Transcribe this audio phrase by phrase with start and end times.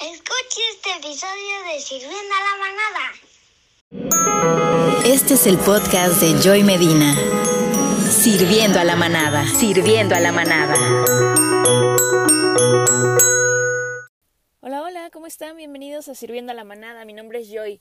[0.00, 3.12] Escuche este episodio de Sirviendo a la Manada.
[5.06, 7.14] Este es el podcast de Joy Medina.
[8.10, 9.46] Sirviendo a la manada.
[9.46, 10.74] Sirviendo a la manada.
[14.60, 15.56] Hola, hola, ¿cómo están?
[15.56, 17.04] Bienvenidos a Sirviendo a la Manada.
[17.04, 17.80] Mi nombre es Joy.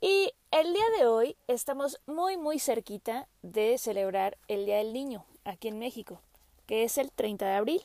[0.00, 5.26] Y el día de hoy estamos muy, muy cerquita de celebrar el Día del Niño
[5.44, 6.22] aquí en México,
[6.66, 7.82] que es el 30 de abril.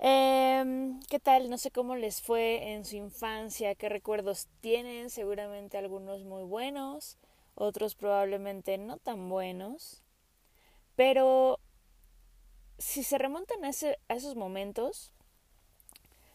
[0.00, 1.50] Eh, ¿Qué tal?
[1.50, 7.16] No sé cómo les fue en su infancia, qué recuerdos tienen, seguramente algunos muy buenos,
[7.56, 10.04] otros probablemente no tan buenos,
[10.94, 11.58] pero
[12.78, 15.10] si se remontan a, ese, a esos momentos,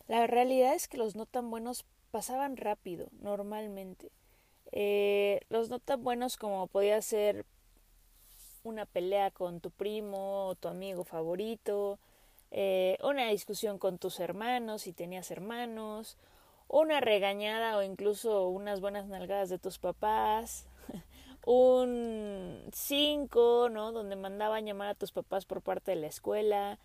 [0.07, 4.11] la realidad es que los no tan buenos pasaban rápido, normalmente.
[4.73, 7.45] Eh, los no tan buenos como podía ser
[8.63, 11.99] una pelea con tu primo o tu amigo favorito,
[12.55, 16.17] eh, una discusión con tus hermanos si tenías hermanos,
[16.67, 20.67] una regañada o incluso unas buenas nalgadas de tus papás,
[21.47, 23.91] un 5, ¿no?
[23.91, 26.77] Donde mandaban llamar a tus papás por parte de la escuela.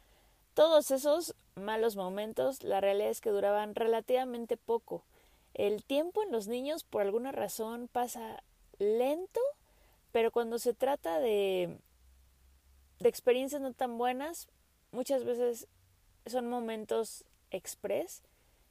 [0.54, 5.04] Todos esos malos momentos, la realidad es que duraban relativamente poco.
[5.52, 8.42] El tiempo en los niños, por alguna razón, pasa
[8.78, 9.40] lento,
[10.12, 11.78] pero cuando se trata de,
[13.00, 14.48] de experiencias no tan buenas,
[14.92, 15.68] muchas veces
[16.26, 18.22] son momentos express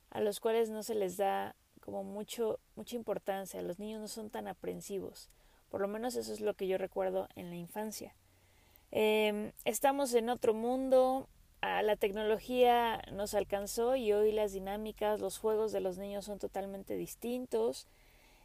[0.10, 3.62] a los cuales no se les da como mucho mucha importancia.
[3.62, 5.30] Los niños no son tan aprensivos.
[5.70, 8.16] Por lo menos eso es lo que yo recuerdo en la infancia.
[8.92, 11.28] Eh, estamos en otro mundo.
[11.62, 16.96] La tecnología nos alcanzó y hoy las dinámicas, los juegos de los niños son totalmente
[16.96, 17.88] distintos.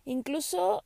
[0.05, 0.83] Incluso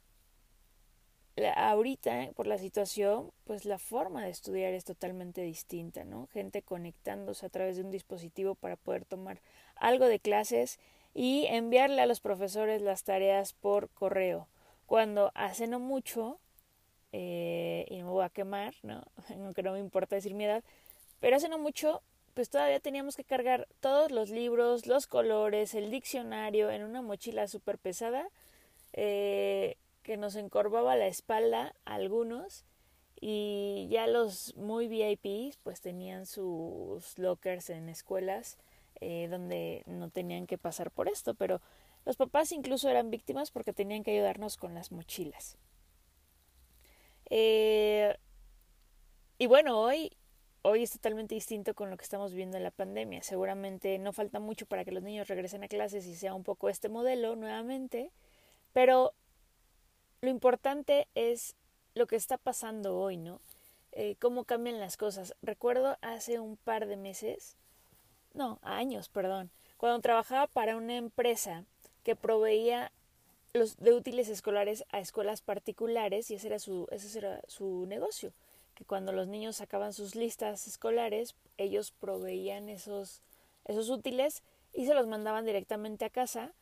[1.56, 6.28] ahorita, por la situación, pues la forma de estudiar es totalmente distinta, ¿no?
[6.28, 9.43] Gente conectándose a través de un dispositivo para poder tomar
[9.77, 10.78] algo de clases
[11.15, 14.48] y enviarle a los profesores las tareas por correo.
[14.87, 16.39] Cuando hace no mucho,
[17.12, 19.05] eh, y no me voy a quemar, ¿no?
[19.31, 20.65] Aunque no me importa decir mi edad,
[21.21, 22.03] pero hace no mucho,
[22.34, 27.49] pues todavía teníamos que cargar todos los libros, los colores, el diccionario en una mochila
[27.49, 28.28] súper pesada.
[28.93, 32.65] Eh, que nos encorvaba la espalda a algunos
[33.21, 38.56] y ya los muy VIPs pues tenían sus lockers en escuelas
[39.00, 41.61] eh, donde no tenían que pasar por esto, pero
[42.05, 45.59] los papás incluso eran víctimas porque tenían que ayudarnos con las mochilas.
[47.28, 48.17] Eh,
[49.38, 50.17] y bueno, hoy,
[50.62, 53.25] hoy es totalmente distinto con lo que estamos viendo en la pandemia.
[53.25, 56.69] Seguramente no falta mucho para que los niños regresen a clases y sea un poco
[56.69, 58.12] este modelo nuevamente,
[58.73, 59.15] pero
[60.21, 61.54] lo importante es
[61.94, 63.41] lo que está pasando hoy, ¿no?
[63.93, 65.34] Eh, cómo cambian las cosas.
[65.43, 67.56] Recuerdo hace un par de meses,
[68.34, 71.65] no, años, perdón, cuando trabajaba para una empresa
[72.03, 72.93] que proveía
[73.55, 78.32] los de útiles escolares a escuelas particulares y ese era su, ese era su negocio,
[78.75, 83.22] que cuando los niños sacaban sus listas escolares, ellos proveían esos,
[83.65, 84.43] esos útiles
[84.75, 86.53] y se los mandaban directamente a casa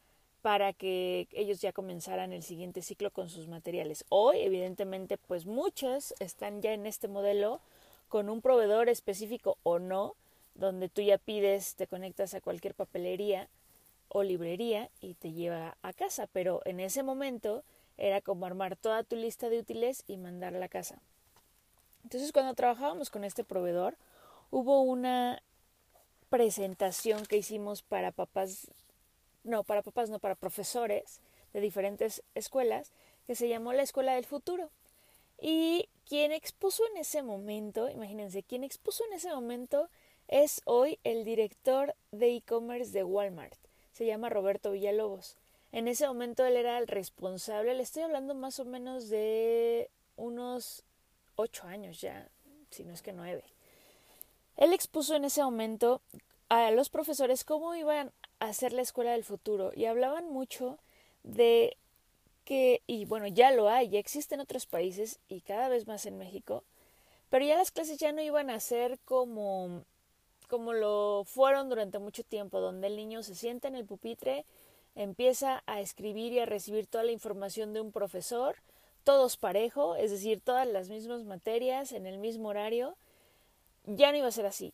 [0.44, 4.05] para que ellos ya comenzaran el siguiente ciclo con sus materiales.
[4.10, 7.62] Hoy, evidentemente, pues muchos están ya en este modelo
[8.10, 10.16] con un proveedor específico o no,
[10.55, 13.49] donde tú ya pides, te conectas a cualquier papelería
[14.09, 17.65] o librería y te lleva a casa, pero en ese momento
[17.97, 20.99] era como armar toda tu lista de útiles y mandarla a casa.
[22.03, 23.97] Entonces, cuando trabajábamos con este proveedor,
[24.50, 25.43] hubo una
[26.28, 28.69] presentación que hicimos para papás
[29.44, 31.21] no para papás, no para profesores
[31.53, 32.91] de diferentes escuelas,
[33.27, 34.71] que se llamó la Escuela del Futuro.
[35.41, 39.88] Y quien expuso en ese momento, imagínense, quien expuso en ese momento
[40.28, 43.59] es hoy el director de e-commerce de Walmart.
[43.93, 45.37] Se llama Roberto Villalobos.
[45.72, 50.84] En ese momento él era el responsable, le estoy hablando más o menos de unos
[51.37, 52.28] ocho años ya,
[52.71, 53.43] si no es que nueve.
[54.56, 56.00] Él expuso en ese momento
[56.49, 60.79] a los profesores cómo iban hacer la escuela del futuro y hablaban mucho
[61.23, 61.76] de
[62.44, 66.06] que, y bueno, ya lo hay, ya existe en otros países y cada vez más
[66.06, 66.62] en México,
[67.31, 69.82] pero ya las clases ya no iban a ser como,
[70.49, 74.44] como lo fueron durante mucho tiempo, donde el niño se sienta en el pupitre,
[74.94, 78.56] empieza a escribir y a recibir toda la información de un profesor,
[79.05, 82.97] todos parejo, es decir, todas las mismas materias en el mismo horario,
[83.87, 84.73] ya no iba a ser así.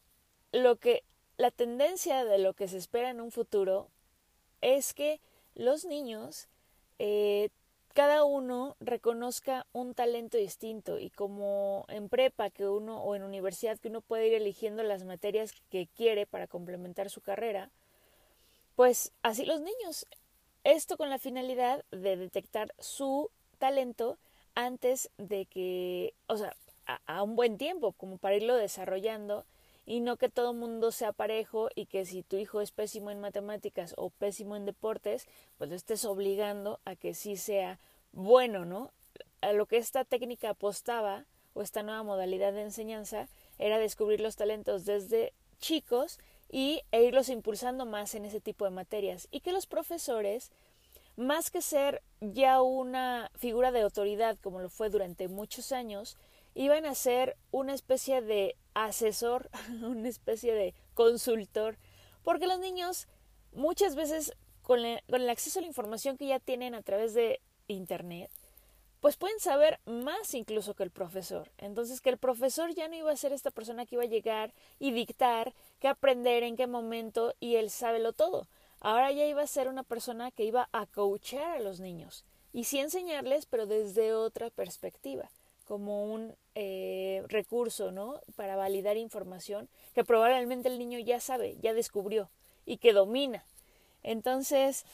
[0.53, 1.03] Lo que
[1.41, 3.89] la tendencia de lo que se espera en un futuro
[4.61, 5.21] es que
[5.55, 6.49] los niños,
[6.99, 7.49] eh,
[7.95, 13.79] cada uno reconozca un talento distinto y como en prepa que uno o en universidad
[13.79, 17.71] que uno puede ir eligiendo las materias que quiere para complementar su carrera,
[18.77, 20.07] pues así los niños.
[20.63, 24.19] Esto con la finalidad de detectar su talento
[24.55, 26.55] antes de que, o sea,
[27.07, 29.47] a, un buen tiempo, como para irlo desarrollando
[29.91, 33.19] y no que todo mundo sea parejo y que si tu hijo es pésimo en
[33.19, 35.27] matemáticas o pésimo en deportes,
[35.59, 37.81] pues lo estés obligando a que sí sea
[38.13, 38.93] bueno, ¿no?
[39.41, 43.27] A lo que esta técnica apostaba o esta nueva modalidad de enseñanza
[43.59, 48.71] era descubrir los talentos desde chicos y e irlos impulsando más en ese tipo de
[48.71, 50.53] materias y que los profesores
[51.17, 56.17] más que ser ya una figura de autoridad como lo fue durante muchos años,
[56.61, 59.49] iban a ser una especie de asesor,
[59.83, 61.79] una especie de consultor,
[62.23, 63.09] porque los niños
[63.53, 68.31] muchas veces con, el acceso a la información que ya tienen a través de Internet,
[69.01, 71.51] pues pueden saber más incluso que el profesor.
[71.57, 74.53] Entonces, que el profesor ya no iba a ser esta persona que iba a llegar
[74.79, 78.47] y dictar qué aprender, en qué momento, y él sabe lo todo.
[78.81, 82.65] Ahora ya iba a ser una persona que iba a coachar a los niños y
[82.65, 85.31] sí enseñarles, pero desde otra perspectiva,
[85.71, 88.21] como un eh, recurso, ¿no?
[88.35, 92.29] Para validar información que probablemente el niño ya sabe, ya descubrió
[92.67, 93.45] y que domina.
[94.03, 94.85] Entonces,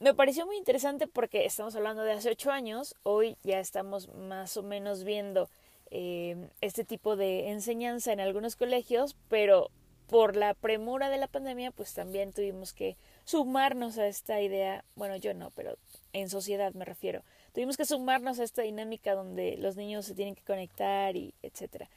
[0.00, 4.56] me pareció muy interesante porque estamos hablando de hace ocho años, hoy ya estamos más
[4.56, 5.48] o menos viendo
[5.92, 9.70] eh, este tipo de enseñanza en algunos colegios, pero
[10.08, 15.14] por la premura de la pandemia, pues también tuvimos que sumarnos a esta idea, bueno,
[15.14, 15.78] yo no, pero
[16.12, 17.22] en sociedad me refiero,
[17.56, 21.88] tuvimos que sumarnos a esta dinámica donde los niños se tienen que conectar y etcétera.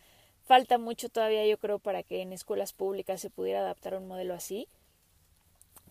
[0.46, 4.34] Falta mucho todavía, yo creo, para que en escuelas públicas se pudiera adaptar un modelo
[4.34, 4.70] así.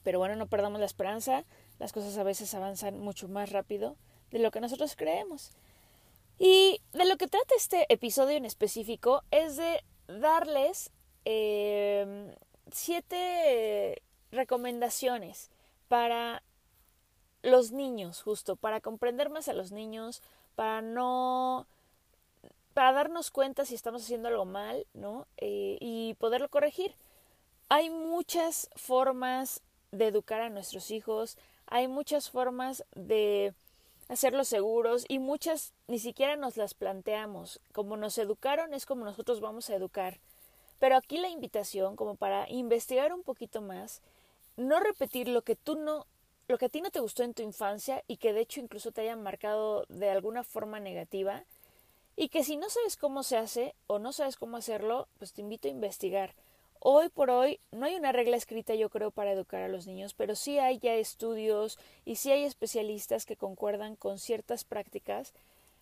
[0.05, 1.44] Pero bueno, no perdamos la esperanza
[1.79, 3.97] las cosas a veces avanzan mucho más rápido
[4.31, 5.53] de lo que nosotros creemos.
[6.38, 10.91] Y de lo que trata este episodio en específico es de darles
[11.26, 12.32] em,
[12.73, 14.00] siete
[14.31, 15.50] recomendaciones
[15.88, 16.43] para
[17.49, 20.23] los niños, justo, para comprender más a los niños,
[20.55, 21.67] para no
[22.75, 25.27] para darnos cuenta si estamos haciendo algo mal, ¿no?
[25.39, 26.95] Eh, y poderlo corregir.
[27.69, 31.37] Hay muchas formas de educar a nuestros hijos,
[31.67, 33.53] hay muchas formas de
[34.09, 37.61] hacerlos seguros y muchas ni siquiera nos las planteamos.
[37.73, 40.19] Como nos educaron es como nosotros vamos a educar.
[40.79, 44.00] Pero aquí la invitación, como para investigar un poquito más,
[44.56, 46.06] no repetir lo que tú no,
[46.49, 48.91] lo que a ti no te gustó en tu infancia y que de hecho incluso
[48.91, 51.45] te hayan marcado de alguna forma negativa,
[52.17, 55.41] y que si no sabes cómo se hace o no sabes cómo hacerlo, pues te
[55.41, 56.35] invito a investigar.
[56.81, 60.15] Hoy por hoy no hay una regla escrita yo creo para educar a los niños,
[60.15, 65.33] pero sí hay ya estudios y sí hay especialistas que concuerdan con ciertas prácticas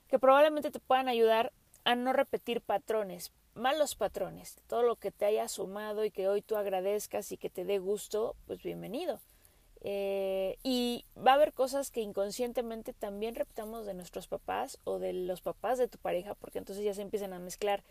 [0.09, 1.53] que probablemente te puedan ayudar
[1.85, 6.43] a no repetir patrones, malos patrones, todo lo que te haya sumado y que hoy
[6.43, 9.21] tú agradezcas y que te dé gusto, pues bienvenido.
[9.89, 15.13] Eh, y va a haber cosas que inconscientemente también repitamos de nuestros papás o de
[15.13, 17.85] los papás de tu pareja, porque entonces ya se empiezan a mezclar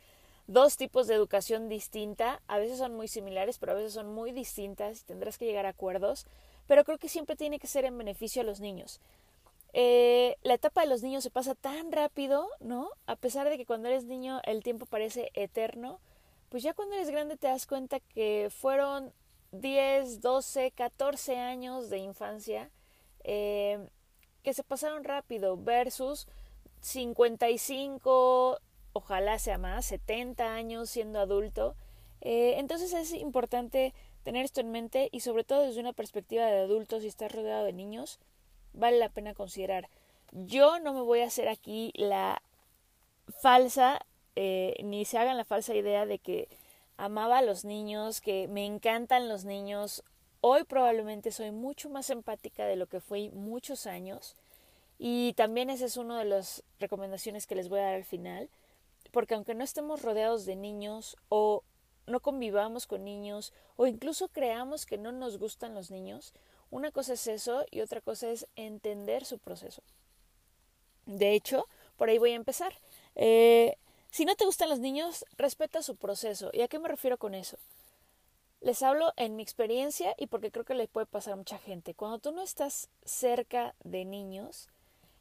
[0.45, 4.33] dos tipos de educación distinta, a veces son muy similares, pero a veces son muy
[4.33, 6.27] distintas y tendrás que llegar a acuerdos,
[6.67, 8.99] pero creo que siempre tiene que ser en beneficio a los niños.
[9.71, 12.89] Eh, la etapa de los niños se pasa tan rápido, ¿no?
[13.07, 16.01] A pesar de que cuando eres niño el tiempo parece eterno,
[16.49, 19.13] pues ya cuando eres grande te das cuenta que fueron
[19.59, 22.69] 10, 12, 14 años de infancia
[23.23, 23.79] eh,
[24.43, 26.27] que se pasaron rápido versus
[26.81, 28.59] 55,
[28.93, 31.75] ojalá sea más, 70 años siendo adulto.
[32.21, 33.93] Eh, entonces es importante
[34.23, 37.65] tener esto en mente y sobre todo desde una perspectiva de adultos y estar rodeado
[37.65, 38.19] de niños,
[38.73, 39.89] vale la pena considerar.
[40.31, 42.41] Yo no me voy a hacer aquí la
[43.41, 43.99] falsa,
[44.35, 46.47] eh, ni se hagan la falsa idea de que
[46.97, 50.03] amaba a los niños, que me encantan los niños.
[50.41, 54.35] Hoy probablemente soy mucho más empática de lo que fui muchos años.
[54.97, 58.49] Y también esa es una de las recomendaciones que les voy a dar al final
[59.15, 61.63] porque aunque no estemos rodeados de niños o
[62.05, 66.33] no convivamos con niños o incluso creamos que no nos gustan los niños,
[66.69, 69.83] una cosa es eso y otra cosa es entender su proceso.
[71.05, 72.73] De hecho, por ahí voy a empezar.
[73.15, 73.77] Eh,
[74.15, 76.49] si no te gustan los niños, respeta su proceso.
[76.53, 77.57] ¿Y a qué me refiero con eso?
[78.61, 81.95] Les hablo en mi experiencia y porque creo que le puede pasar a mucha gente.
[81.95, 84.69] Cuando tú no estás cerca de niños,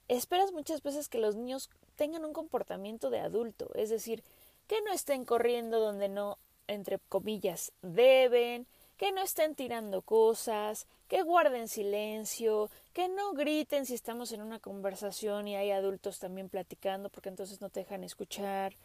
[0.07, 4.23] esperas muchas veces que los niños tengan un comportamiento de adulto, es decir,
[4.69, 8.65] que no estén corriendo donde no, entre comillas, deben,
[8.97, 14.61] que no estén tirando cosas, que guarden silencio, que no griten si estamos en una
[14.61, 18.77] conversación y hay adultos también platicando porque entonces no te dejan escuchar,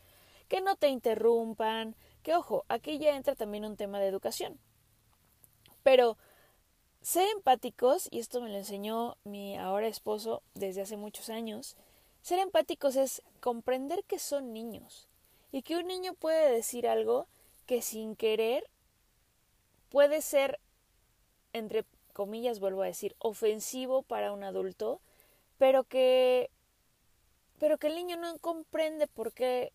[0.48, 4.60] que no te interrumpan, que ojo, aquí ya entra también un tema de educación.
[5.84, 6.18] Pero
[7.01, 11.78] ser empáticos, y esto me lo enseñó mi ahora esposo desde hace muchos años,
[12.22, 15.08] ser empáticos es comprender que son niños
[15.51, 17.28] y que un niño puede decir algo
[17.66, 18.70] que sin querer
[19.89, 20.60] puede ser,
[21.53, 25.01] entre comillas vuelvo a decir, ofensivo para un adulto,
[25.58, 26.50] pero que
[27.60, 29.74] pero que el niño no comprende por qué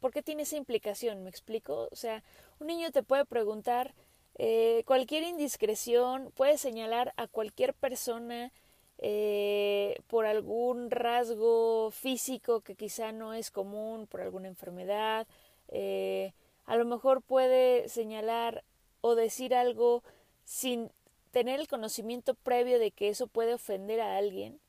[0.00, 1.88] por qué tiene esa implicación, ¿me explico?
[1.92, 2.22] O sea,
[2.58, 3.94] un niño te puede preguntar
[4.34, 8.52] eh, cualquier indiscreción, puede señalar a cualquier persona
[8.98, 15.26] eh, por algún rasgo físico que quizá no es común, por alguna enfermedad,
[15.68, 16.32] eh,
[16.64, 18.64] a lo mejor puede señalar
[19.02, 20.02] o decir algo
[20.44, 20.90] sin
[21.30, 24.60] tener el conocimiento previo de que eso puede ofender a alguien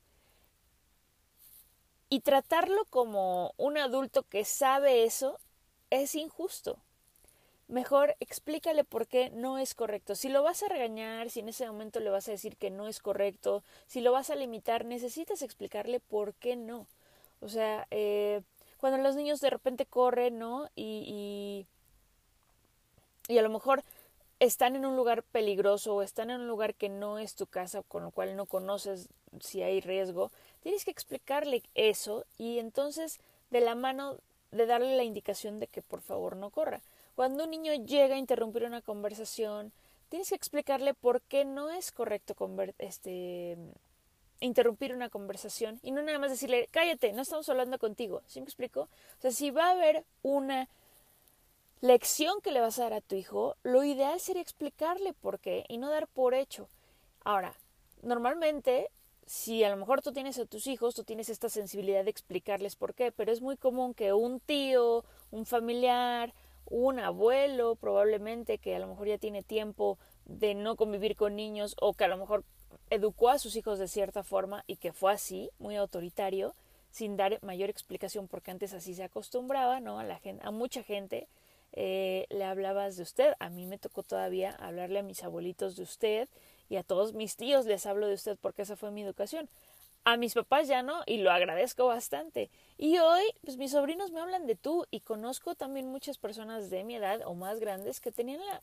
[2.08, 5.38] y tratarlo como un adulto que sabe eso
[5.90, 6.78] es injusto.
[7.68, 10.14] Mejor explícale por qué no es correcto.
[10.14, 12.88] Si lo vas a regañar, si en ese momento le vas a decir que no
[12.88, 16.86] es correcto, si lo vas a limitar, necesitas explicarle por qué no.
[17.40, 18.42] O sea, eh,
[18.78, 20.68] cuando los niños de repente corren, ¿no?
[20.76, 21.66] Y,
[23.28, 23.82] y, y a lo mejor
[24.44, 27.82] están en un lugar peligroso o están en un lugar que no es tu casa,
[27.82, 29.08] con lo cual no conoces
[29.40, 30.30] si hay riesgo,
[30.62, 33.20] tienes que explicarle eso y entonces
[33.50, 34.18] de la mano
[34.50, 36.80] de darle la indicación de que por favor no corra.
[37.16, 39.72] Cuando un niño llega a interrumpir una conversación,
[40.08, 42.36] tienes que explicarle por qué no es correcto
[42.78, 43.56] este,
[44.40, 48.22] interrumpir una conversación y no nada más decirle, cállate, no estamos hablando contigo.
[48.26, 48.82] ¿Sí me explico?
[48.82, 50.68] O sea, si va a haber una
[51.84, 55.66] lección que le vas a dar a tu hijo, lo ideal sería explicarle por qué
[55.68, 56.66] y no dar por hecho.
[57.22, 57.54] Ahora,
[58.00, 58.90] normalmente,
[59.26, 62.74] si a lo mejor tú tienes a tus hijos, tú tienes esta sensibilidad de explicarles
[62.74, 66.32] por qué, pero es muy común que un tío, un familiar,
[66.64, 71.76] un abuelo probablemente que a lo mejor ya tiene tiempo de no convivir con niños
[71.82, 72.44] o que a lo mejor
[72.88, 76.54] educó a sus hijos de cierta forma y que fue así, muy autoritario,
[76.90, 79.98] sin dar mayor explicación porque antes así se acostumbraba, ¿no?
[79.98, 81.28] A la gente, a mucha gente
[81.74, 83.34] eh, le hablabas de usted.
[83.40, 86.28] A mí me tocó todavía hablarle a mis abuelitos de usted
[86.68, 89.48] y a todos mis tíos les hablo de usted porque esa fue mi educación.
[90.04, 92.50] A mis papás ya no, y lo agradezco bastante.
[92.76, 96.84] Y hoy, pues mis sobrinos me hablan de tú, y conozco también muchas personas de
[96.84, 98.60] mi edad o más grandes que tenían la,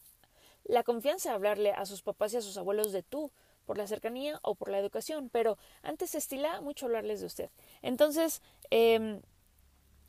[0.66, 3.32] la confianza de hablarle a sus papás y a sus abuelos de tú,
[3.66, 7.50] por la cercanía o por la educación, pero antes se estila mucho hablarles de usted.
[7.82, 9.20] Entonces, eh,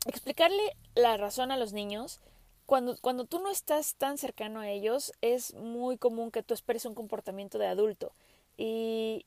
[0.05, 2.19] explicarle la razón a los niños,
[2.65, 6.85] cuando, cuando tú no estás tan cercano a ellos, es muy común que tú esperes
[6.85, 8.13] un comportamiento de adulto.
[8.57, 9.25] Y,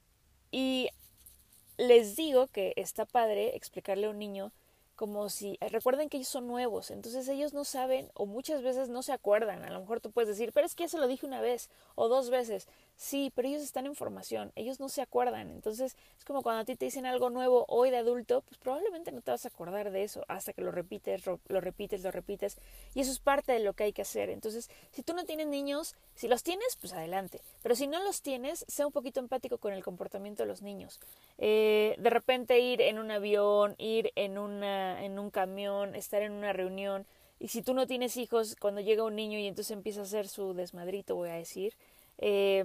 [0.51, 0.89] y
[1.77, 4.53] les digo que está padre explicarle a un niño
[4.97, 9.03] como si recuerden que ellos son nuevos, entonces ellos no saben o muchas veces no
[9.03, 9.63] se acuerdan.
[9.63, 11.69] A lo mejor tú puedes decir, pero es que ya se lo dije una vez
[11.95, 12.67] o dos veces.
[12.99, 15.51] Sí, pero ellos están en formación, ellos no se acuerdan.
[15.51, 19.13] Entonces es como cuando a ti te dicen algo nuevo hoy de adulto, pues probablemente
[19.13, 22.57] no te vas a acordar de eso hasta que lo repites, lo repites, lo repites.
[22.95, 24.31] Y eso es parte de lo que hay que hacer.
[24.31, 27.43] Entonces, si tú no tienes niños, si los tienes, pues adelante.
[27.63, 30.99] Pero si no los tienes, sea un poquito empático con el comportamiento de los niños.
[31.37, 36.33] Eh, de repente ir en un avión, ir en una en un camión, estar en
[36.33, 37.07] una reunión.
[37.39, 40.29] Y si tú no tienes hijos, cuando llega un niño y entonces empieza a hacer
[40.29, 41.75] su desmadrito, voy a decir,
[42.19, 42.65] eh,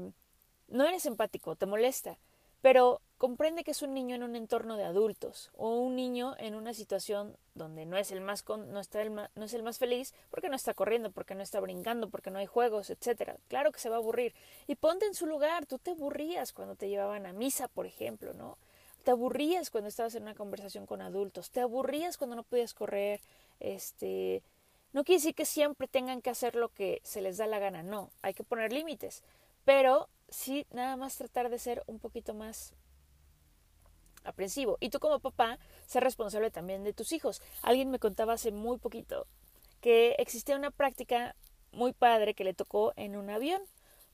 [0.72, 2.18] no eres empático, te molesta.
[2.62, 6.54] Pero comprende que es un niño en un entorno de adultos o un niño en
[6.54, 10.14] una situación donde no es el más no está el no es el más feliz
[10.30, 13.38] porque no está corriendo, porque no está brincando, porque no hay juegos, etcétera.
[13.48, 14.36] Claro que se va a aburrir
[14.68, 15.66] y ponte en su lugar.
[15.66, 18.58] Tú te aburrías cuando te llevaban a misa, por ejemplo, ¿no?
[19.04, 23.20] te aburrías cuando estabas en una conversación con adultos, te aburrías cuando no podías correr,
[23.60, 24.44] este,
[24.94, 27.84] no quiere decir que siempre tengan que hacer lo que se les da la gana,
[27.84, 29.24] no, hay que poner límites,
[29.66, 32.74] pero sí nada más tratar de ser un poquito más
[34.24, 34.78] aprensivo.
[34.80, 37.42] Y tú como papá, ser responsable también de tus hijos.
[37.62, 39.28] Alguien me contaba hace muy poquito
[39.82, 41.36] que existía una práctica
[41.72, 43.62] muy padre que le tocó en un avión,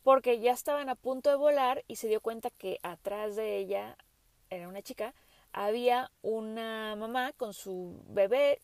[0.03, 3.97] porque ya estaban a punto de volar y se dio cuenta que atrás de ella
[4.49, 5.13] era una chica,
[5.51, 8.61] había una mamá con su bebé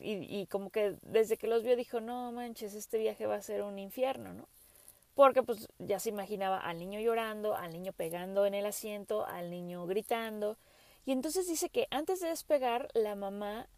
[0.00, 3.62] y, como que desde que los vio dijo, no manches, este viaje va a ser
[3.62, 4.48] un infierno, ¿no?
[5.14, 9.50] Porque pues ya se imaginaba al niño llorando, al niño pegando en el asiento, al
[9.50, 10.56] niño gritando.
[11.06, 13.68] Y entonces dice que antes de despegar, la mamá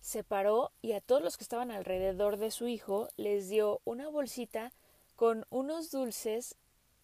[0.00, 4.08] se paró y a todos los que estaban alrededor de su hijo les dio una
[4.08, 4.70] bolsita
[5.16, 6.56] con unos dulces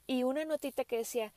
[0.06, 1.32] y una notita que decía,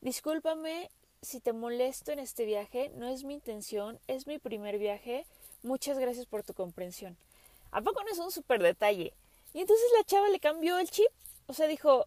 [0.00, 0.90] discúlpame
[1.22, 5.26] si te molesto en este viaje, no es mi intención, es mi primer viaje,
[5.62, 7.16] muchas gracias por tu comprensión.
[7.72, 9.12] ¿A poco no es un súper detalle?
[9.52, 11.10] Y entonces la chava le cambió el chip,
[11.48, 12.04] o sea, dijo,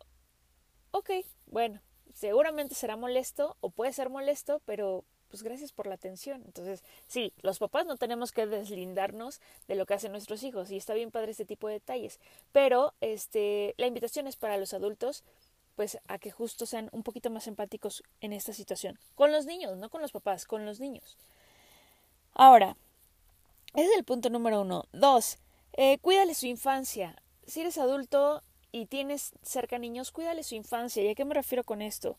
[0.92, 1.10] ok,
[1.48, 1.82] bueno,
[2.14, 6.44] seguramente será molesto o puede ser molesto, pero pues gracias por la atención.
[6.46, 10.78] Entonces, sí, los papás no tenemos que deslindarnos de lo que hacen nuestros hijos y
[10.78, 12.20] está bien padre este tipo de detalles,
[12.52, 15.24] pero este la invitación es para los adultos
[15.76, 19.78] pues a que justo sean un poquito más empáticos en esta situación, con los niños,
[19.78, 21.18] no con los papás, con los niños.
[22.34, 22.76] Ahora,
[23.74, 24.86] ese es el punto número uno.
[24.92, 25.40] Dos,
[25.74, 27.16] eh, cuídale su infancia.
[27.48, 31.04] Si eres adulto y tienes cerca niños, cuídale su infancia.
[31.04, 32.18] ¿Y a qué me refiero con esto?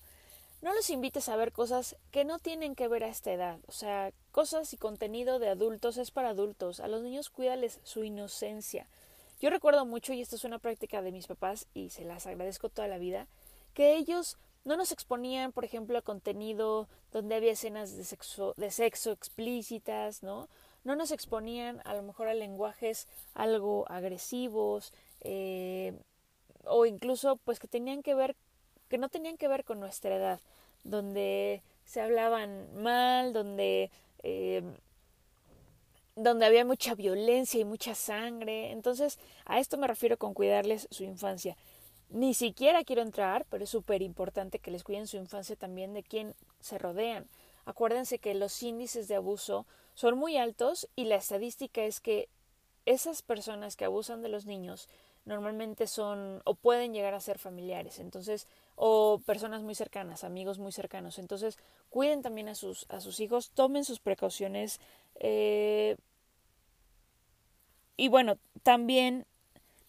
[0.62, 3.58] no los invites a ver cosas que no tienen que ver a esta edad.
[3.66, 6.78] O sea, cosas y contenido de adultos es para adultos.
[6.78, 8.86] A los niños cuídales su inocencia.
[9.40, 12.68] Yo recuerdo mucho, y esto es una práctica de mis papás y se las agradezco
[12.68, 13.26] toda la vida,
[13.74, 18.70] que ellos no nos exponían, por ejemplo, a contenido donde había escenas de sexo, de
[18.70, 20.48] sexo explícitas, ¿no?
[20.84, 24.92] No nos exponían a lo mejor a lenguajes algo agresivos
[25.22, 25.92] eh,
[26.64, 28.36] o incluso pues que tenían que ver
[28.92, 30.38] que no tenían que ver con nuestra edad,
[30.84, 33.90] donde se hablaban mal, donde,
[34.22, 34.62] eh,
[36.14, 38.70] donde había mucha violencia y mucha sangre.
[38.70, 41.56] Entonces, a esto me refiero con cuidarles su infancia.
[42.10, 46.02] Ni siquiera quiero entrar, pero es súper importante que les cuiden su infancia también de
[46.02, 47.26] quién se rodean.
[47.64, 49.64] Acuérdense que los índices de abuso
[49.94, 52.28] son muy altos y la estadística es que
[52.84, 54.90] esas personas que abusan de los niños
[55.24, 57.98] normalmente son o pueden llegar a ser familiares.
[57.98, 61.18] Entonces, o personas muy cercanas, amigos muy cercanos.
[61.18, 61.58] Entonces,
[61.90, 64.80] cuiden también a sus, a sus hijos, tomen sus precauciones.
[65.16, 65.96] Eh,
[67.96, 69.26] y bueno, también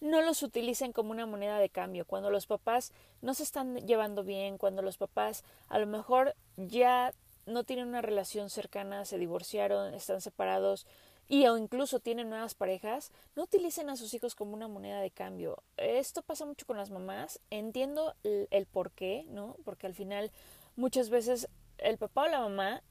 [0.02, 2.06] no los utilicen como una moneda de cambio.
[2.06, 7.14] Cuando los papás no se están llevando bien, cuando los papás a lo mejor ya
[7.46, 10.86] no tienen una relación cercana, se divorciaron, están separados,
[11.28, 15.12] y o incluso tienen nuevas parejas, no utilicen a sus hijos como una moneda de
[15.12, 15.64] cambio.
[15.78, 17.40] Esto pasa mucho con las mamás.
[17.50, 19.56] Entiendo el, por qué, ¿no?
[19.64, 20.32] Porque al final
[20.76, 22.84] muchas veces el papá o la mamá,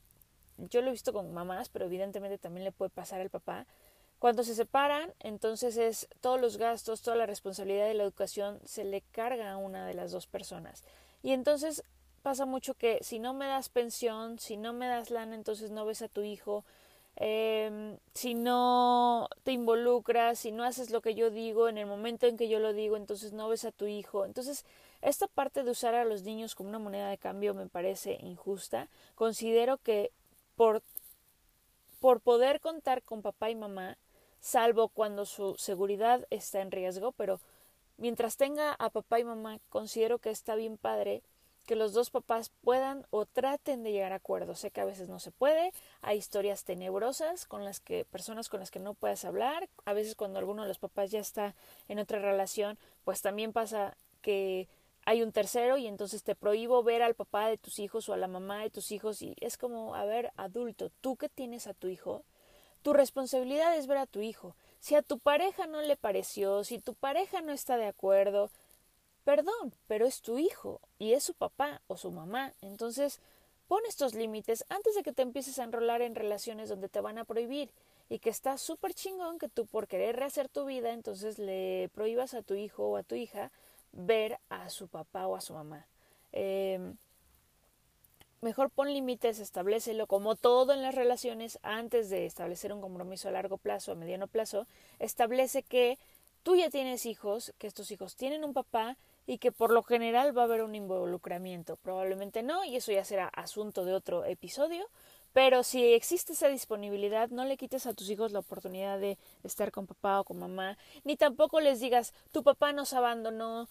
[0.56, 3.66] yo lo he visto con mamás, pero evidentemente también le puede pasar al papá.
[4.18, 8.84] Cuando se separan, entonces es todos los gastos, toda la responsabilidad de la educación se
[8.84, 10.84] le carga a una de las dos personas.
[11.22, 11.82] Y entonces
[12.22, 15.84] pasa mucho que si no me das pensión, si no me das lana, entonces no
[15.84, 16.64] ves a tu hijo,
[17.16, 22.26] eh, si no te involucras, si no haces lo que yo digo en el momento
[22.26, 24.24] en que yo lo digo, entonces no ves a tu hijo.
[24.24, 24.64] Entonces,
[25.02, 28.88] esta parte de usar a los niños como una moneda de cambio me parece injusta.
[29.14, 30.10] Considero que
[30.56, 30.82] por,
[32.00, 33.98] por poder contar con papá y mamá,
[34.40, 37.40] salvo cuando su seguridad está en riesgo, pero
[37.98, 41.22] mientras tenga a papá y mamá, considero que está bien padre
[41.66, 44.58] que los dos papás puedan o traten de llegar a acuerdos.
[44.58, 48.60] Sé que a veces no se puede, hay historias tenebrosas con las que personas con
[48.60, 51.54] las que no puedes hablar, a veces cuando alguno de los papás ya está
[51.88, 54.68] en otra relación, pues también pasa que
[55.04, 58.16] hay un tercero y entonces te prohíbo ver al papá de tus hijos o a
[58.16, 61.74] la mamá de tus hijos y es como, a ver, adulto, tú que tienes a
[61.74, 62.24] tu hijo,
[62.82, 64.56] tu responsabilidad es ver a tu hijo.
[64.80, 68.50] Si a tu pareja no le pareció, si tu pareja no está de acuerdo,
[69.24, 72.52] Perdón, pero es tu hijo y es su papá o su mamá.
[72.60, 73.20] Entonces,
[73.68, 77.18] pon estos límites antes de que te empieces a enrolar en relaciones donde te van
[77.18, 77.70] a prohibir
[78.08, 82.34] y que está súper chingón que tú por querer rehacer tu vida, entonces le prohíbas
[82.34, 83.50] a tu hijo o a tu hija
[83.92, 85.86] ver a su papá o a su mamá.
[86.32, 86.96] Em,
[88.40, 93.32] mejor pon límites, establecelo como todo en las relaciones antes de establecer un compromiso a
[93.32, 94.66] largo plazo, a mediano plazo,
[94.98, 95.98] establece que
[96.42, 100.36] tú ya tienes hijos, que estos hijos tienen un papá y que por lo general
[100.36, 101.76] va a haber un involucramiento.
[101.76, 104.86] Probablemente no, y eso ya será asunto de otro episodio.
[105.32, 109.70] Pero si existe esa disponibilidad, no le quites a tus hijos la oportunidad de estar
[109.72, 113.66] con papá o con mamá, ni tampoco les digas, tu papá nos abandonó,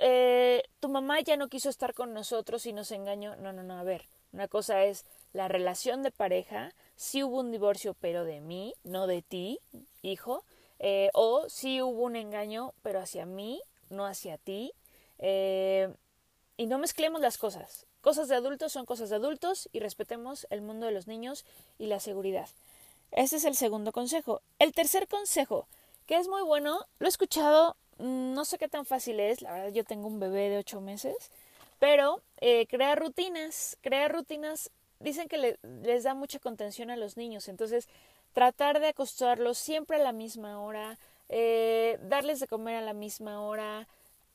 [0.00, 3.36] eh, tu mamá ya no quiso estar con nosotros y nos engañó.
[3.36, 7.52] No, no, no, a ver, una cosa es la relación de pareja, si hubo un
[7.52, 9.60] divorcio, pero de mí, no de ti,
[10.02, 10.42] hijo,
[10.80, 14.72] eh, o si hubo un engaño, pero hacia mí, no hacia ti.
[15.18, 15.92] Eh,
[16.56, 17.86] y no mezclemos las cosas.
[18.00, 21.44] Cosas de adultos son cosas de adultos y respetemos el mundo de los niños
[21.78, 22.48] y la seguridad.
[23.12, 24.42] Este es el segundo consejo.
[24.58, 25.66] El tercer consejo,
[26.06, 29.52] que es muy bueno, lo he escuchado, mm, no sé qué tan fácil es, la
[29.52, 31.30] verdad yo tengo un bebé de ocho meses,
[31.78, 34.70] pero eh, crear rutinas, crear rutinas,
[35.00, 37.88] dicen que les da mucha contención a los niños, entonces
[38.32, 40.98] tratar de acostarlos siempre a la misma hora,
[41.28, 43.86] eh, darles de comer a la misma hora,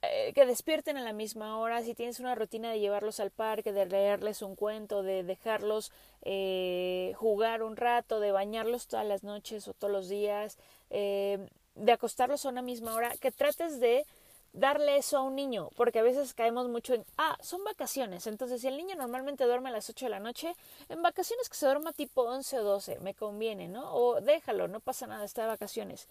[0.02, 3.72] eh, que despierten a la misma hora, si tienes una rutina de llevarlos al parque,
[3.72, 5.92] de leerles un cuento, de dejarlos
[6.24, 10.58] eh, jugar un rato, de bañarlos todas las noches o todos los días,
[10.90, 14.06] de acostarlos a una misma hora, que trates de
[14.54, 18.62] darle eso a un niño, porque a veces caemos mucho en, ah, son vacaciones, entonces
[18.62, 20.56] si el niño normalmente duerme a las 8 de la noche,
[20.90, 23.94] en vacaciones que se duerma tipo 11 o 12, me conviene, ¿no?
[23.94, 26.08] O déjalo, no pasa nada, está de vacaciones.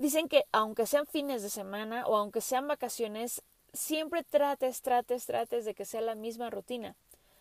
[0.00, 3.42] Dicen que aunque sean fines de semana o aunque sean vacaciones,
[3.74, 6.96] siempre trates, trates, trates de que sea la misma rutina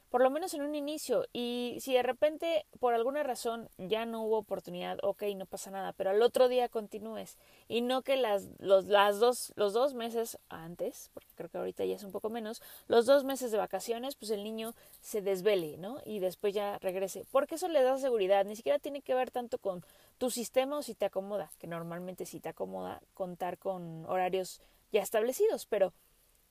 [0.09, 1.25] por lo menos en un inicio.
[1.33, 5.93] Y si de repente por alguna razón ya no hubo oportunidad, ok, no pasa nada,
[5.93, 7.37] pero al otro día continúes.
[7.67, 11.85] Y no que las, los, las dos, los dos meses antes, porque creo que ahorita
[11.85, 15.77] ya es un poco menos, los dos meses de vacaciones, pues el niño se desvele,
[15.77, 15.99] ¿no?
[16.05, 17.25] Y después ya regrese.
[17.31, 18.45] Porque eso le da seguridad.
[18.45, 19.83] Ni siquiera tiene que ver tanto con
[20.17, 24.59] tu sistema o si te acomoda, que normalmente si te acomoda contar con horarios
[24.91, 25.93] ya establecidos, pero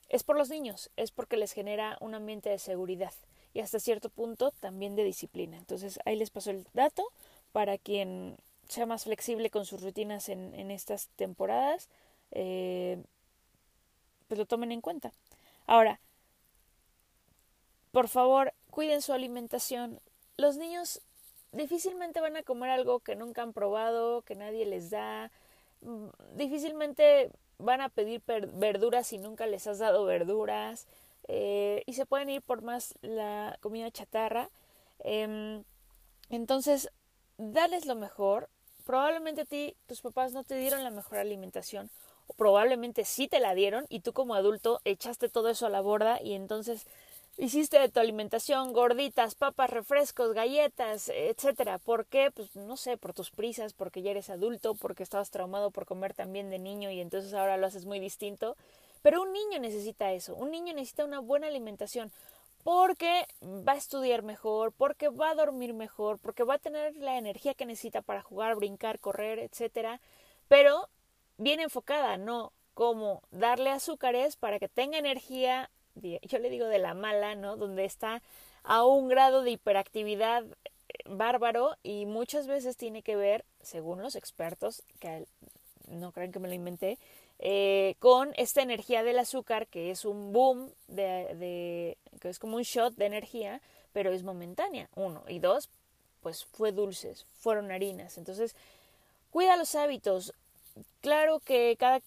[0.08, 3.12] es por los niños, es porque les genera un ambiente de seguridad
[3.54, 5.56] y hasta cierto punto también de disciplina.
[5.56, 7.04] Entonces ahí les paso el dato
[7.52, 8.36] para quien
[8.68, 11.88] sea más flexible con sus rutinas en, en estas temporadas,
[12.32, 13.02] eh,
[14.28, 15.12] pues lo tomen en cuenta.
[15.66, 16.00] Ahora,
[17.92, 20.00] por favor, cuiden su alimentación.
[20.36, 21.00] Los niños
[21.52, 25.30] difícilmente van a comer algo que nunca han probado, que nadie les da.
[25.80, 30.86] Mm, difícilmente van a pedir verduras si nunca les has dado verduras.
[31.26, 34.50] Eh, y se pueden ir por más la comida chatarra.
[35.00, 35.64] Em,
[36.30, 36.90] entonces,
[37.38, 38.48] dales lo mejor.
[38.84, 41.90] Probablemente a ti, tus papás no te dieron la mejor alimentación,
[42.26, 45.82] o probablemente sí te la dieron y tú como adulto echaste todo eso a la
[45.82, 46.86] borda y entonces
[47.36, 51.78] hiciste de tu alimentación gorditas, papas, refrescos, galletas, etcétera.
[51.78, 52.30] ¿Por qué?
[52.30, 56.14] Pues no sé, por tus prisas, porque ya eres adulto, porque estabas traumado por comer
[56.14, 58.56] también de niño y entonces ahora lo haces muy distinto.
[59.02, 62.12] Pero un niño necesita eso, un niño necesita una buena alimentación
[62.64, 67.16] porque va a estudiar mejor, porque va a dormir mejor, porque va a tener la
[67.16, 70.00] energía que necesita para jugar, brincar, correr, etcétera,
[70.48, 70.88] pero
[71.38, 76.94] bien enfocada, no como darle azúcares para que tenga energía, yo le digo de la
[76.94, 77.56] mala, ¿no?
[77.56, 78.22] Donde está
[78.62, 80.56] a un grado de hiperactividad eh,
[81.06, 85.26] bárbaro y muchas veces tiene que ver, según los expertos, que
[85.88, 86.98] no crean que me lo inventé,
[87.38, 92.56] eh, con esta energía del azúcar que es un boom de, de, que es como
[92.56, 93.60] un shot de energía
[93.92, 94.88] pero es momentánea.
[94.94, 95.24] Uno.
[95.28, 95.70] Y dos
[96.22, 98.18] pues fue dulces fueron harinas.
[98.18, 98.54] Entonces
[99.30, 100.32] cuida los hábitos.
[101.00, 102.00] Claro que cada,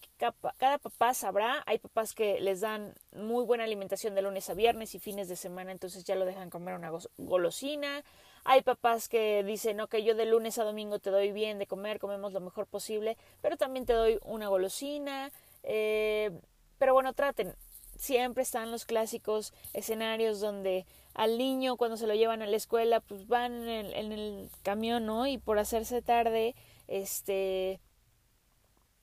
[0.56, 4.94] cada papá sabrá, hay papás que les dan muy buena alimentación de lunes a viernes
[4.94, 8.02] y fines de semana, entonces ya lo dejan comer una golosina,
[8.44, 11.98] hay papás que dicen, ok, yo de lunes a domingo te doy bien de comer,
[11.98, 15.30] comemos lo mejor posible, pero también te doy una golosina.
[15.62, 16.30] Eh,
[16.78, 17.54] pero bueno, traten.
[17.96, 23.00] Siempre están los clásicos escenarios donde al niño cuando se lo llevan a la escuela,
[23.00, 25.26] pues van en el, en el camión, ¿no?
[25.26, 26.56] Y por hacerse tarde,
[26.88, 27.78] este,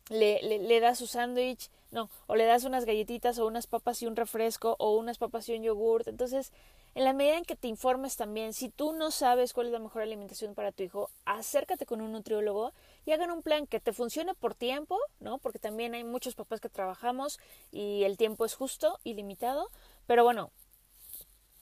[0.10, 4.02] le, le, le da su sándwich, no, o le das unas galletitas o unas papas
[4.02, 6.08] y un refresco o unas papas y un yogurt.
[6.08, 6.52] Entonces,
[7.00, 9.80] en la medida en que te informes también, si tú no sabes cuál es la
[9.80, 12.74] mejor alimentación para tu hijo, acércate con un nutriólogo
[13.06, 15.38] y hagan un plan que te funcione por tiempo, ¿no?
[15.38, 17.40] Porque también hay muchos papás que trabajamos
[17.72, 19.72] y el tiempo es justo y limitado,
[20.08, 20.52] pero bueno,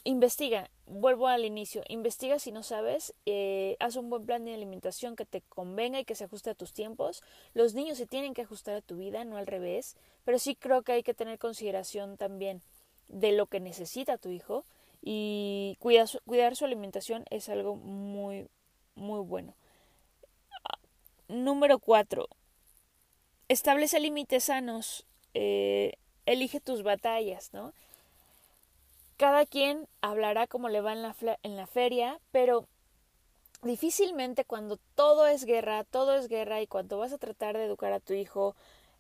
[0.06, 5.16] investiga, vuelvo al inicio, investiga si no sabes, eh, haz un buen plan de alimentación
[5.16, 7.22] que te convenga y que se ajuste a tus tiempos.
[7.54, 10.82] Los niños se tienen que ajustar a tu vida, no al revés, pero sí creo
[10.82, 12.64] que hay que tener consideración también
[13.08, 14.66] de lo que necesita tu hijo
[15.10, 18.50] y cuidar su, alimentación es algo muy,
[18.96, 19.54] muy bueno.
[21.30, 22.28] Número cuatro,
[23.48, 25.94] establece límites sanos, eh,
[26.26, 27.74] elige tus batallas, ¿no?
[29.16, 32.68] Cada quien hablará como le va en la, en la feria, pero
[33.62, 37.94] difícilmente cuando todo es guerra, todo es guerra y cuando vas a tratar de educar
[37.94, 38.58] a tu hijo,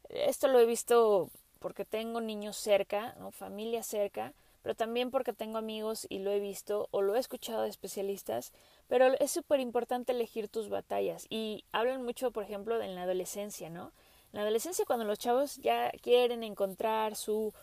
[0.07, 4.31] esto lo he visto porque tengo niños cerca, familia cerca,
[4.67, 8.51] pero también porque tengo amigos y lo he visto o lo he escuchado de especialistas,
[8.89, 13.69] pero es súper importante elegir tus batallas y hablan mucho, por ejemplo, en la adolescencia,
[13.69, 13.93] ¿no?
[14.33, 17.53] En la adolescencia cuando los chavos ya quieren encontrar su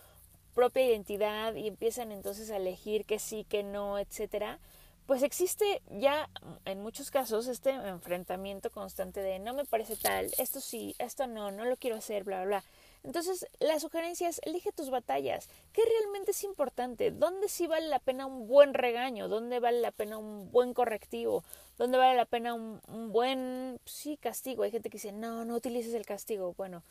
[0.55, 4.59] propia identidad y empiezan entonces a elegir que sí, que no, etcétera,
[5.05, 6.31] pues existe ya
[6.64, 11.51] en muchos casos este enfrentamiento constante de no me parece tal, esto sí, esto no,
[11.51, 12.64] no lo quiero hacer, bla, bla, bla.
[13.05, 15.49] Entonces, la sugerencia es elige tus batallas.
[15.73, 17.11] ¿Qué realmente es importante?
[17.11, 19.29] ¿Dónde sí vale la pena un buen regaño?
[19.29, 21.45] ¿Dónde vale la pena un buen correctivo?
[21.77, 22.81] ¿Dónde vale la pena un,
[23.12, 24.62] buen, sí, castigo?
[24.62, 26.55] Hay gente que dice, no, no utilices el castigo.
[26.57, 26.83] Bueno,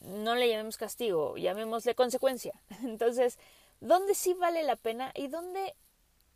[0.00, 2.52] no le llamemos castigo, llamémosle consecuencia.
[2.84, 3.38] Entonces,
[3.80, 5.74] ¿dónde sí vale la pena y dónde,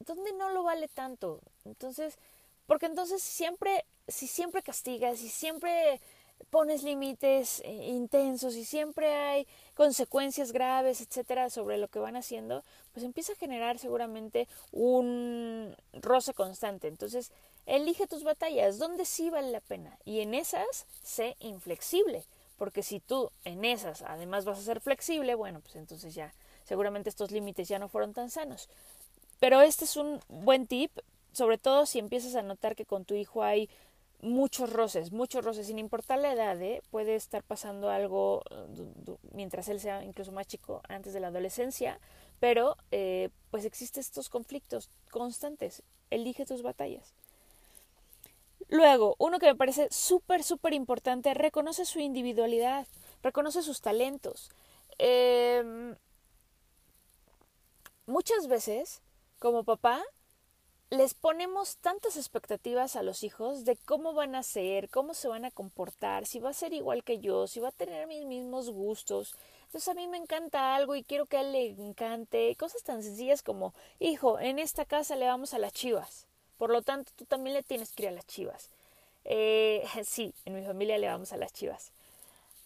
[0.01, 1.41] dónde no lo vale tanto?
[1.67, 2.17] Entonces,
[2.67, 6.01] porque entonces siempre, si siempre castigas, y siempre
[6.51, 12.63] pones límites eh, intensos y siempre hay consecuencias graves, etcétera, sobre lo que van haciendo,
[12.93, 16.89] pues empieza a generar seguramente un roce constante.
[16.89, 17.33] Entonces,
[17.67, 19.99] elige tus batallas, donde sí vale la pena.
[20.05, 22.25] Y en esas, sé inflexible.
[22.59, 26.33] Porque si tú en esas además vas a ser flexible, bueno, pues entonces ya
[26.65, 28.69] seguramente estos límites ya no fueron tan sanos.
[29.41, 30.97] Pero este es un buen tip,
[31.33, 33.69] sobre todo si empiezas a notar que con tu hijo hay
[34.23, 36.81] muchos roces, muchos roces, sin importar la edad, ¿eh?
[36.91, 42.01] puede estar pasando algo eh, mientras él sea incluso más chico antes de la adolescencia,
[42.41, 45.83] pero eh, pues existen estos conflictos constantes.
[46.11, 47.15] Elige tus batallas.
[48.69, 52.87] Luego, uno que me parece súper, súper importante, reconoce su individualidad,
[53.23, 54.51] reconoce sus talentos.
[54.99, 55.97] Em,
[58.07, 59.03] muchas veces,
[59.39, 60.03] como papá,
[60.93, 65.47] les ponemos tantas expectativas a los hijos de cómo van a ser, cómo se van
[65.47, 68.69] a comportar, si va a ser igual que yo, si va a tener mis mismos
[68.69, 69.35] gustos.
[69.65, 72.55] Entonces a mí me encanta algo y quiero que a él le encante.
[72.57, 76.27] Cosas tan sencillas como, hijo, en esta casa le vamos a las chivas.
[76.59, 78.69] Por lo tanto, tú también le tienes que ir a las chivas.
[79.25, 81.91] Eh, sí, en mi familia le vamos a las chivas.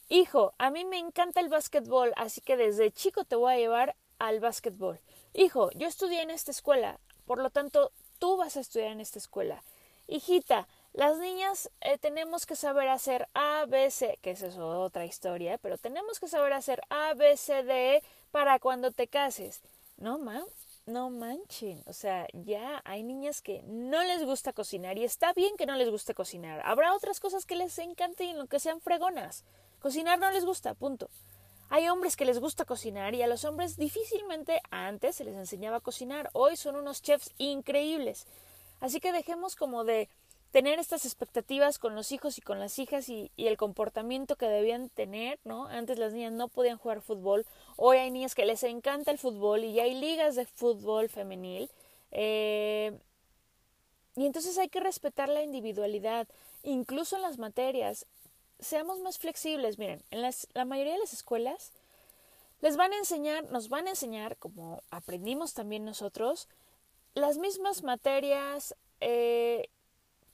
[0.09, 3.95] Hijo, a mí me encanta el básquetbol, así que desde chico te voy a llevar
[4.19, 4.99] al básquetbol.
[5.33, 9.19] Hijo, yo estudié en esta escuela, por lo tanto tú vas a estudiar en esta
[9.19, 9.63] escuela.
[10.09, 15.05] Hijita, las niñas eh, tenemos que saber hacer A, B, C, que esa es otra
[15.05, 19.63] historia, pero tenemos que saber hacer A, B, C, D para cuando te cases.
[19.97, 20.45] No, ma,
[20.87, 21.83] no manchen.
[21.87, 25.75] O sea, ya hay niñas que no les gusta cocinar y está bien que no
[25.75, 26.63] les guste cocinar.
[26.65, 29.45] Habrá otras cosas que les encanten lo que sean fregonas.
[29.81, 31.11] Cocinar no les gusta, punto.
[31.69, 35.79] Hay hombres que les gusta cocinar y a los hombres difícilmente antes se les enseñaba
[35.79, 36.31] a cocinar.
[36.33, 38.27] Hoy son unos chefs increíbles.
[38.81, 40.09] Así que dejemos como de
[40.53, 44.89] tener estas expectativas con los hijos y con las hijas y, el comportamiento que debían
[44.91, 45.67] tener, ¿no?
[45.67, 47.45] Antes las niñas no podían jugar fútbol,
[47.77, 51.69] hoy hay niñas que les encanta el fútbol y hay ligas de fútbol femenil.
[52.13, 52.99] Eh,
[54.15, 56.27] y entonces hay que respetar la individualidad,
[56.63, 58.07] incluso en las materias
[58.59, 59.79] seamos más flexibles.
[59.79, 61.73] Miren, en las, la mayoría de las escuelas
[62.61, 66.49] les van a enseñar, nos van a enseñar, como aprendimos también nosotros,
[67.15, 69.69] las mismas materias eh,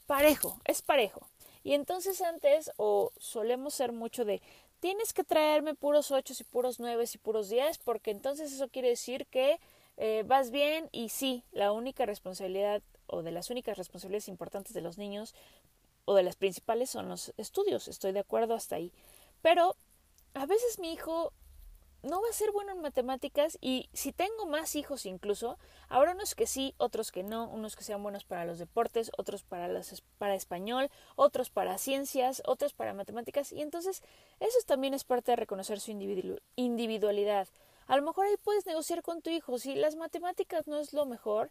[0.06, 1.26] parejo, es parejo.
[1.64, 4.40] Y entonces antes, o solemos ser mucho de,
[4.80, 8.88] tienes que traerme puros ocho y puros nueve y puros diez, porque entonces eso quiere
[8.88, 9.60] decir que
[9.96, 14.80] eh, vas bien y sí, la única responsabilidad o de las únicas responsabilidades importantes de
[14.80, 15.34] los niños
[16.04, 18.92] o de las principales son los estudios, estoy de acuerdo hasta ahí.
[19.40, 19.76] Pero
[20.34, 21.32] a veces mi hijo
[22.02, 26.34] no va a ser bueno en matemáticas y si tengo más hijos incluso, habrá unos
[26.34, 30.02] que sí, otros que no, unos que sean buenos para los deportes, otros para, las,
[30.18, 34.02] para español, otros para ciencias, otros para matemáticas y entonces
[34.40, 35.92] eso también es parte de reconocer su
[36.56, 37.48] individualidad.
[37.86, 41.06] A lo mejor ahí puedes negociar con tu hijo, si las matemáticas no es lo
[41.06, 41.50] mejor,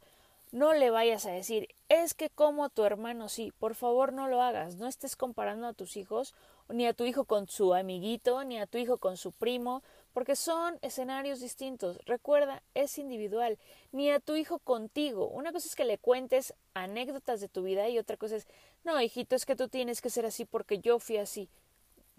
[0.52, 4.42] no le vayas a decir, es que como tu hermano sí, por favor no lo
[4.42, 6.36] hagas, no estés comparando a tus hijos,
[6.68, 9.82] ni a tu hijo con su amiguito, ni a tu hijo con su primo,
[10.14, 12.00] porque son escenarios distintos.
[12.06, 13.58] Recuerda, es individual,
[13.92, 15.28] ni a tu hijo contigo.
[15.28, 18.48] Una cosa es que le cuentes anécdotas de tu vida y otra cosa es,
[18.84, 21.50] no, hijito, es que tú tienes que ser así porque yo fui así.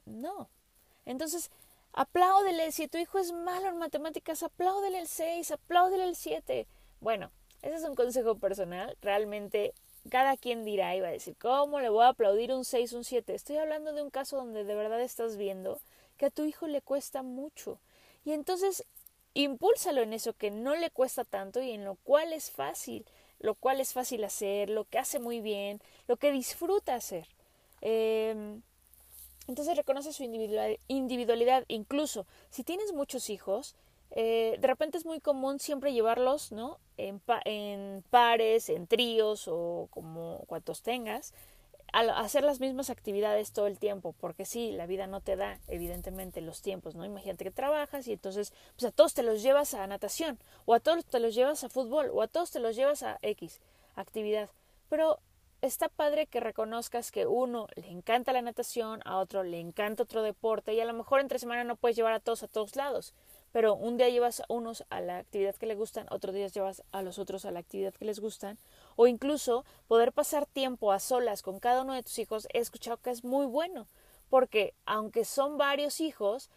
[0.07, 0.49] No.
[1.05, 1.51] Entonces,
[1.93, 6.67] apláudele, si tu hijo es malo en matemáticas, apláudele el 6, apláudele el 7.
[7.01, 7.31] Bueno,
[7.63, 8.97] ese es un consejo personal.
[9.01, 9.73] Realmente
[10.11, 13.05] cada quien dirá y va a decir, ¿cómo le voy a aplaudir un 6, un
[13.05, 13.35] 7?
[13.35, 15.81] Estoy hablando de un caso donde de verdad estás viendo
[16.17, 17.79] que a tu hijo le cuesta mucho.
[18.25, 18.85] Y entonces
[19.35, 23.07] impúlsalo en eso que no le cuesta tanto y en lo cual es fácil,
[23.39, 27.27] lo cual es fácil hacer, lo que hace muy bien, lo que disfruta hacer.
[27.81, 28.61] Em,
[29.49, 31.65] entonces reconoce su individualidad.
[31.69, 33.75] Incluso si tienes muchos hijos,
[34.15, 36.79] eh, de repente es muy común siempre llevarlos, ¿no?
[36.99, 41.33] En, en pares, en tríos o como cuantos tengas,
[41.95, 45.59] a hacer las mismas actividades todo el tiempo, porque sí, la vida no te da,
[45.69, 47.05] evidentemente, los tiempos, ¿no?
[47.05, 50.81] Imagínate que trabajas y entonces, pues a todos te los llevas a natación, o a
[50.81, 53.61] todos te los llevas a fútbol, o a todos te los llevas a X
[53.95, 54.51] actividad.
[54.89, 55.21] Pero
[55.61, 60.23] está padre que reconozcas que uno le encanta la natación, a otro le encanta otro
[60.23, 63.15] deporte, y a lo mejor entre semana no puedes llevar a todos a todos lados
[63.53, 66.83] pero un día llevas a unos a la actividad que les gustan, otros días llevas
[66.91, 68.59] a los otros a la actividad que les gustan,
[68.97, 72.97] o incluso poder pasar tiempo a solas con cada uno de tus hijos, he escuchado
[72.97, 73.87] que es muy bueno,
[74.31, 76.51] porque aunque son varios hijos,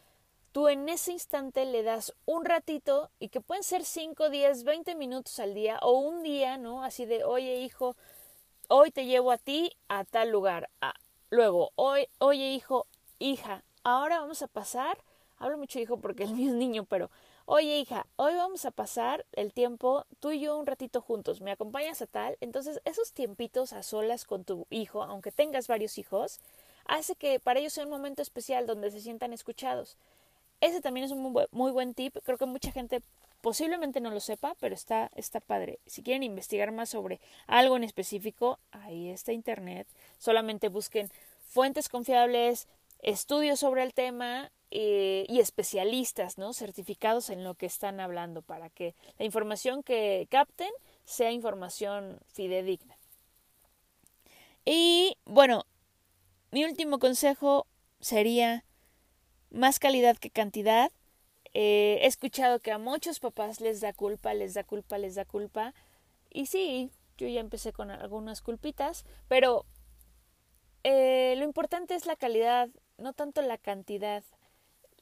[0.53, 4.95] tú en ese instante le das un ratito y que pueden ser 5, 10, 20
[4.95, 6.81] minutos al día o un día, ¿no?
[6.81, 7.97] Así de, oye hijo,
[8.69, 10.69] hoy te llevo a ti a tal lugar.
[10.79, 10.93] Ah,
[11.29, 12.87] luego, hoy, oye hijo,
[13.19, 14.97] hija, ahora vamos a pasar,
[15.37, 17.09] hablo mucho hijo porque el mío es niño, pero
[17.45, 21.51] oye hija, hoy vamos a pasar el tiempo tú y yo un ratito juntos, ¿me
[21.51, 22.37] acompañas a tal?
[22.41, 26.39] Entonces esos tiempitos a solas con tu hijo, aunque tengas varios hijos,
[26.85, 29.97] hace que para ellos sea un momento especial donde se sientan escuchados.
[30.61, 33.01] Ese también es un muy buen tip, creo que mucha gente
[33.41, 35.77] posiblemente no lo sepa, pero está, está padre.
[35.85, 39.87] Si quieren investigar más sobre algo en específico, ahí está internet.
[40.17, 41.11] Solamente busquen
[41.47, 42.67] fuentes confiables,
[42.99, 46.53] estudios sobre el tema eh, y especialistas, ¿no?
[46.53, 50.71] Certificados en lo que están hablando para que la información que capten
[51.05, 52.97] sea información fidedigna.
[54.65, 55.65] Y bueno,
[56.51, 57.67] mi último consejo
[57.99, 58.65] sería
[59.51, 60.91] más calidad que cantidad.
[61.53, 65.25] Eh, he escuchado que a muchos papás les da culpa, les da culpa, les da
[65.25, 65.73] culpa.
[66.31, 69.65] Y sí, yo ya empecé con algunas culpitas, pero
[70.83, 74.23] eh, lo importante es la calidad, no tanto la cantidad.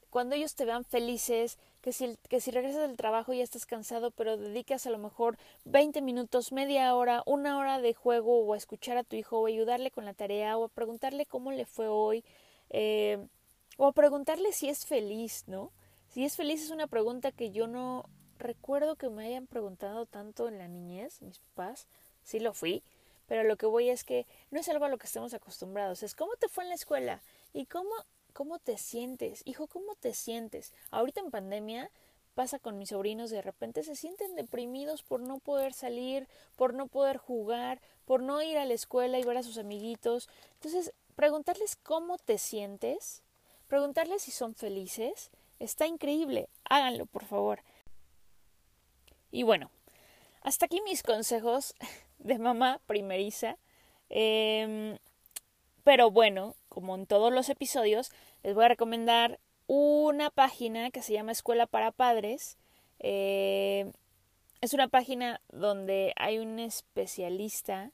[0.10, 4.12] Cuando ellos te vean felices, que si, que si regresas del trabajo ya estás cansado,
[4.12, 8.58] pero dedicas a lo mejor 20 minutos, media hora, una hora de juego o a
[8.58, 11.88] escuchar a tu hijo o ayudarle con la tarea o a preguntarle cómo le fue
[11.88, 12.24] hoy
[12.70, 13.18] eh,
[13.78, 15.72] o a preguntarle si es feliz, ¿no?
[16.08, 18.06] Si es feliz es una pregunta que yo no
[18.38, 21.88] recuerdo que me hayan preguntado tanto en la niñez, mis papás,
[22.24, 22.84] sí lo fui,
[23.28, 26.14] pero lo que voy es que no es algo a lo que estemos acostumbrados, es
[26.14, 27.22] cómo te fue en la escuela
[27.54, 27.92] y cómo,
[28.34, 30.74] cómo te sientes, hijo, cómo te sientes.
[30.92, 31.92] Ahorita en pandemia
[32.34, 36.88] pasa con mis sobrinos, de repente se sienten deprimidos por no poder salir, por no
[36.88, 40.30] poder jugar, por no ir a la escuela y ver a sus amiguitos.
[40.56, 43.22] Entonces, preguntarles cómo te sientes,
[43.68, 45.30] preguntarles si son felices,
[45.64, 46.50] Está increíble.
[46.66, 47.64] Háganlo, por favor.
[49.32, 49.72] Y bueno,
[50.42, 51.74] hasta aquí mis consejos
[52.20, 53.58] de mamá primeriza.
[54.10, 54.98] Em,
[55.86, 61.14] pero bueno, como en todos los episodios, les voy a recomendar una página que se
[61.14, 62.58] llama Escuela para Padres.
[62.98, 63.92] Em,
[64.60, 67.92] es una página donde hay un especialista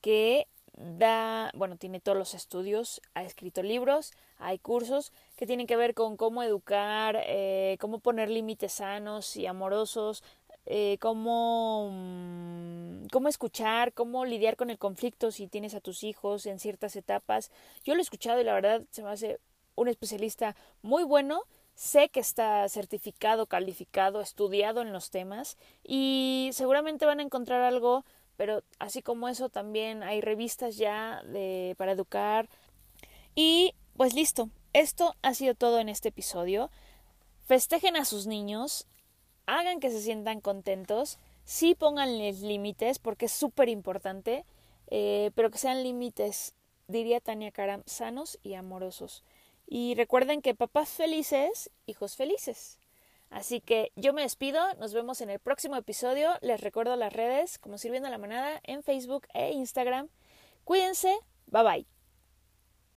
[0.00, 5.76] que da, bueno, tiene todos los estudios, ha escrito libros, hay cursos que tienen que
[5.76, 10.24] ver con cómo educar, eh, cómo poner límites sanos y amorosos,
[10.66, 16.46] eh, cómo, mm, cómo escuchar, cómo lidiar con el conflicto si tienes a tus hijos
[16.46, 17.50] en ciertas etapas.
[17.84, 19.38] Yo lo he escuchado y la verdad se me hace
[19.74, 21.42] un especialista muy bueno.
[21.74, 28.04] Sé que está certificado, calificado, estudiado en los temas y seguramente van a encontrar algo
[28.36, 32.48] pero así como eso también hay revistas ya de, para educar.
[33.34, 36.70] Y pues listo, esto ha sido todo en este episodio.
[37.46, 38.86] Festejen a sus niños,
[39.46, 44.44] hagan que se sientan contentos, sí pónganles límites porque es súper importante,
[44.88, 46.54] eh, pero que sean límites,
[46.88, 49.24] diría Tania Karam, sanos y amorosos.
[49.66, 52.78] Y recuerden que papás felices, hijos felices.
[53.30, 56.30] Así que yo me despido, nos vemos en el próximo episodio.
[56.40, 60.08] Les recuerdo las redes como Sirviendo la Manada en Facebook e Instagram.
[60.64, 61.93] Cuídense, bye bye.